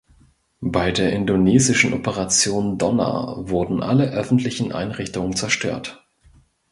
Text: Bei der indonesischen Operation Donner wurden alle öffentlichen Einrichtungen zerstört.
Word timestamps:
Bei 0.65 0.91
der 0.91 1.13
indonesischen 1.13 1.93
Operation 1.93 2.79
Donner 2.79 3.35
wurden 3.37 3.83
alle 3.83 4.09
öffentlichen 4.09 4.71
Einrichtungen 4.71 5.35
zerstört. 5.35 6.03